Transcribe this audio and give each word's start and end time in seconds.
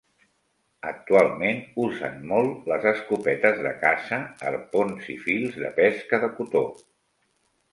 Actualment 0.91 1.59
usen 1.83 2.17
molt 2.31 2.71
les 2.71 2.87
escopetes 2.93 3.61
de 3.67 3.75
caça, 3.85 4.19
arpons 4.53 5.13
i 5.17 5.19
fils 5.27 5.61
de 5.65 5.71
pesca 5.81 6.21
de 6.25 6.33
cotó. 6.41 6.65